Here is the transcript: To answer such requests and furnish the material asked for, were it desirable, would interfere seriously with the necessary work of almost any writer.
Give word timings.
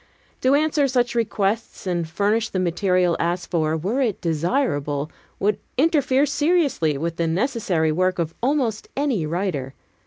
To 0.41 0.55
answer 0.55 0.87
such 0.87 1.13
requests 1.13 1.85
and 1.85 2.09
furnish 2.09 2.49
the 2.49 2.57
material 2.57 3.15
asked 3.19 3.51
for, 3.51 3.77
were 3.77 4.01
it 4.01 4.19
desirable, 4.19 5.11
would 5.39 5.59
interfere 5.77 6.25
seriously 6.25 6.97
with 6.97 7.17
the 7.17 7.27
necessary 7.27 7.91
work 7.91 8.17
of 8.17 8.33
almost 8.41 8.87
any 8.97 9.27
writer. 9.27 9.75